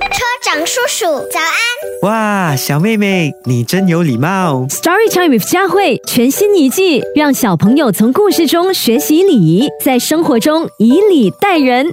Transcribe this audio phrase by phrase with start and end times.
[0.00, 2.02] 车长叔叔，早安！
[2.02, 4.66] 哇，小妹妹，你真有礼貌。
[4.68, 11.88] Story Time with 佳慧全新一季，让小朋友从故事中学习礼仪，在生活中以礼待人。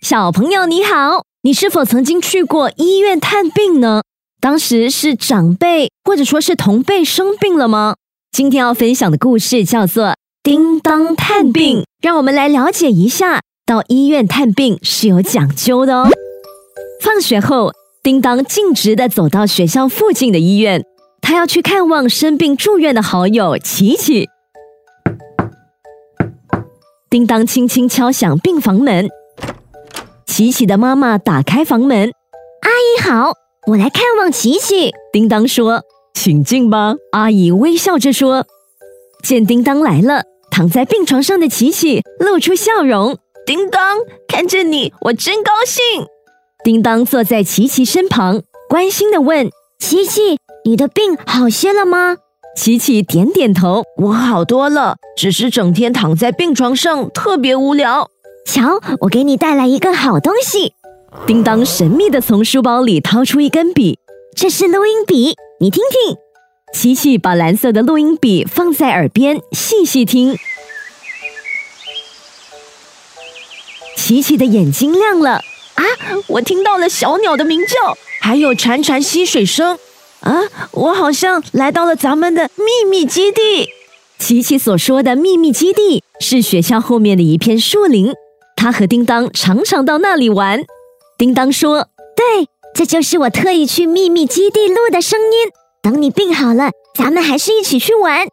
[0.00, 4.02] 小朋友你好，你是否曾经去过医院探病呢？
[4.40, 7.96] 当时是长辈或者说是同辈生病了吗？
[8.30, 10.04] 今天要分享的故事叫做
[10.42, 16.10] 《叮当探病》，让我们来了解一下，到医院探病是有讲究的哦。
[17.00, 17.72] 放学后，
[18.02, 20.84] 叮当径直的走到学校附近的医院，
[21.20, 24.28] 他要去看望生病住院的好友琪琪。
[27.08, 29.08] 叮当轻轻敲响病房门，
[30.26, 32.10] 琪琪的妈妈打开房门，
[32.62, 33.32] 阿姨好，
[33.68, 34.92] 我来看望琪琪。
[35.12, 35.82] 叮当说
[36.14, 38.46] ：“请进吧。”阿姨微笑着说。
[39.22, 43.18] 见叮当来了，躺在病床上的琪琪露出笑容。
[43.46, 46.06] 叮当，看着你，我真高兴。
[46.64, 52.16] 叮当坐在琪琪身旁，关心的问：“琪琪，你的病好些了吗？”
[52.56, 58.10] 琪琪点点头：“我好多了，只是整天躺在病床上特别无聊。”
[58.44, 60.74] 瞧，我给你带来一个好东西。
[61.26, 63.98] 叮当神秘的从书包里掏出一根笔，
[64.34, 66.16] 这是录音笔，你听听。
[66.74, 70.36] 琪琪把蓝色的录音笔放在耳边，细细听。
[73.96, 75.40] 琪琪的眼睛亮了。
[75.78, 75.84] 啊！
[76.26, 79.78] 我听到了小鸟的鸣叫，还有潺潺溪水声。
[80.20, 80.42] 啊！
[80.72, 83.68] 我好像来到了咱们的秘密基地。
[84.18, 88.12] 琪琪所说的秘密基地是学校后面的一片树林。
[88.56, 90.64] 他和叮当常常到那里玩。
[91.16, 95.50] 叮当说：“对，这就是我特意去秘密基地录的声音。
[95.80, 98.26] 等你病好了，咱们还是一起去玩。”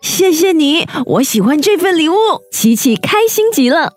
[0.00, 2.14] 谢谢你，我喜欢这份礼物。
[2.50, 3.92] 琪琪开心极了。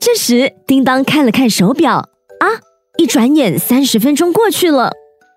[0.00, 2.08] 这时，叮当看了看手表。
[2.40, 2.60] 啊！
[2.96, 4.92] 一转眼，三十分钟过去了。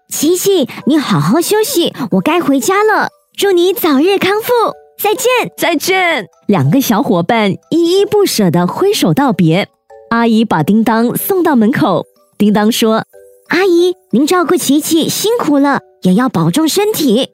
[0.10, 3.10] 琪琪，你好好休息，我该回家了。
[3.38, 4.52] 祝你早日康复，
[5.02, 6.28] 再见，再见。
[6.48, 9.70] 两个小伙伴依依不舍地挥手道别。
[10.10, 12.06] 阿姨把叮当送到门口。
[12.38, 13.06] 叮当说
[13.50, 17.30] ：“阿姨，您照顾琪琪辛苦了，也要保重身体。”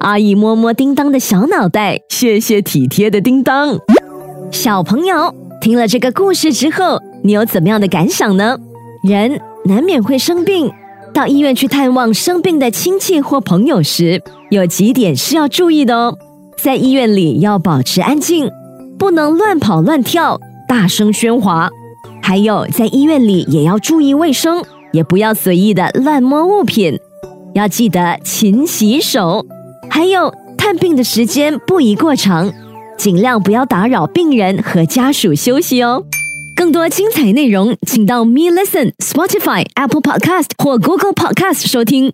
[0.00, 3.78] 阿姨摸摸叮当的小脑袋，谢谢体贴的叮当。
[4.50, 8.56] 小朋友听了这个故事之后，你有怎么样的感想呢？
[9.02, 10.70] 人难免会生病，
[11.12, 16.16] 到医院去探望生病的亲戚或朋友时，有几点是要注意的哦。
[16.56, 18.48] 在医院里要保持安静，
[18.96, 21.68] 不能乱跑乱跳、大声喧哗。
[22.22, 24.62] 还有，在医院里也要注意卫生，
[24.92, 27.00] 也不要随意的乱摸物品，
[27.54, 29.44] 要记得勤洗手。
[29.90, 32.52] 还有，探病的时间不宜过长，
[32.96, 36.04] 尽量不要打扰病人和家属休息哦。
[36.54, 42.12] 更多精彩内容，请到 Me Listen、Spotify、Apple Podcast 或 Google Podcast 收听。